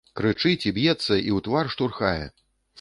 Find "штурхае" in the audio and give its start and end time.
1.77-2.25